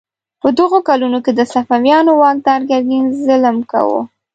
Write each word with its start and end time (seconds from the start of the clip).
په 0.41 0.47
دغو 0.57 0.79
کلونو 0.89 1.17
کې 1.25 1.31
د 1.35 1.41
صفویانو 1.53 2.11
واکدار 2.21 2.61
ګرګین 2.69 3.05
ظلم 3.25 3.57
کاوه. 3.71 4.01